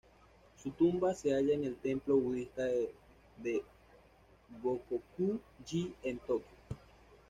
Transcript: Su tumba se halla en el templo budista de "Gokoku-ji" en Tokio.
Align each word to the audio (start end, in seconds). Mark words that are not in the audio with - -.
Su 0.57 0.71
tumba 0.71 1.13
se 1.13 1.31
halla 1.31 1.53
en 1.53 1.63
el 1.63 1.75
templo 1.75 2.17
budista 2.17 2.63
de 2.63 2.91
"Gokoku-ji" 4.63 5.93
en 6.01 6.17
Tokio. 6.17 6.49